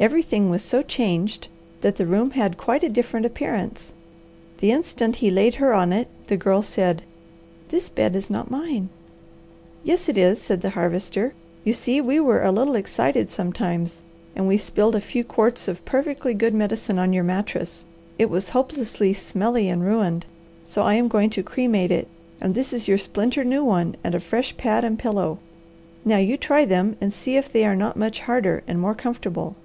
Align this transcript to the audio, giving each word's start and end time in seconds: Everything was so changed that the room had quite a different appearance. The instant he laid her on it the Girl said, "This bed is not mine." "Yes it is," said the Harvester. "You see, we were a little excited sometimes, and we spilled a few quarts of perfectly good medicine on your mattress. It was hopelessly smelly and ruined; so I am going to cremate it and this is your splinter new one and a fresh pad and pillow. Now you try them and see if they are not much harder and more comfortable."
Everything 0.00 0.48
was 0.48 0.62
so 0.62 0.80
changed 0.82 1.48
that 1.80 1.96
the 1.96 2.06
room 2.06 2.30
had 2.30 2.56
quite 2.56 2.84
a 2.84 2.88
different 2.88 3.26
appearance. 3.26 3.92
The 4.58 4.70
instant 4.70 5.16
he 5.16 5.28
laid 5.28 5.56
her 5.56 5.72
on 5.74 5.92
it 5.92 6.06
the 6.28 6.36
Girl 6.36 6.62
said, 6.62 7.02
"This 7.70 7.88
bed 7.88 8.14
is 8.14 8.30
not 8.30 8.48
mine." 8.48 8.90
"Yes 9.82 10.08
it 10.08 10.16
is," 10.16 10.40
said 10.40 10.60
the 10.60 10.70
Harvester. 10.70 11.34
"You 11.64 11.72
see, 11.72 12.00
we 12.00 12.20
were 12.20 12.44
a 12.44 12.52
little 12.52 12.76
excited 12.76 13.28
sometimes, 13.28 14.04
and 14.36 14.46
we 14.46 14.56
spilled 14.56 14.94
a 14.94 15.00
few 15.00 15.24
quarts 15.24 15.66
of 15.66 15.84
perfectly 15.84 16.32
good 16.32 16.54
medicine 16.54 17.00
on 17.00 17.12
your 17.12 17.24
mattress. 17.24 17.84
It 18.20 18.30
was 18.30 18.50
hopelessly 18.50 19.14
smelly 19.14 19.68
and 19.68 19.82
ruined; 19.84 20.26
so 20.64 20.84
I 20.84 20.94
am 20.94 21.08
going 21.08 21.30
to 21.30 21.42
cremate 21.42 21.90
it 21.90 22.06
and 22.40 22.54
this 22.54 22.72
is 22.72 22.86
your 22.86 22.98
splinter 22.98 23.42
new 23.42 23.64
one 23.64 23.96
and 24.04 24.14
a 24.14 24.20
fresh 24.20 24.56
pad 24.56 24.84
and 24.84 24.96
pillow. 24.96 25.40
Now 26.04 26.18
you 26.18 26.36
try 26.36 26.64
them 26.66 26.96
and 27.00 27.12
see 27.12 27.36
if 27.36 27.50
they 27.52 27.64
are 27.64 27.74
not 27.74 27.96
much 27.96 28.20
harder 28.20 28.62
and 28.68 28.78
more 28.80 28.94
comfortable." 28.94 29.56